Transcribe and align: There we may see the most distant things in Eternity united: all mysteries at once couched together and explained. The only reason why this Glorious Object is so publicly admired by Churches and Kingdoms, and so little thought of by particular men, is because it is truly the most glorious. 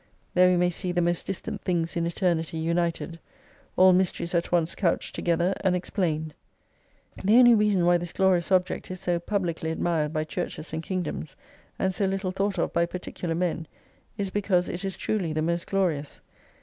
There 0.33 0.49
we 0.49 0.57
may 0.57 0.71
see 0.71 0.91
the 0.91 0.99
most 0.99 1.27
distant 1.27 1.61
things 1.61 1.95
in 1.95 2.07
Eternity 2.07 2.57
united: 2.57 3.19
all 3.75 3.93
mysteries 3.93 4.33
at 4.33 4.51
once 4.51 4.73
couched 4.73 5.13
together 5.13 5.53
and 5.61 5.75
explained. 5.75 6.33
The 7.23 7.37
only 7.37 7.53
reason 7.53 7.85
why 7.85 7.97
this 7.97 8.11
Glorious 8.11 8.51
Object 8.51 8.89
is 8.89 8.99
so 8.99 9.19
publicly 9.19 9.69
admired 9.69 10.11
by 10.11 10.23
Churches 10.23 10.73
and 10.73 10.81
Kingdoms, 10.81 11.35
and 11.77 11.93
so 11.93 12.05
little 12.05 12.31
thought 12.31 12.57
of 12.57 12.73
by 12.73 12.87
particular 12.87 13.35
men, 13.35 13.67
is 14.17 14.31
because 14.31 14.67
it 14.67 14.83
is 14.83 14.97
truly 14.97 15.33
the 15.33 15.43
most 15.43 15.67
glorious. 15.67 16.19